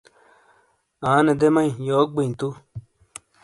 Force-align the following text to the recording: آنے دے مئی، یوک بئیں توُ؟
آنے 1.11 1.33
دے 1.39 1.47
مئی، 1.55 1.69
یوک 1.87 2.09
بئیں 2.15 2.33
توُ؟ 2.39 2.49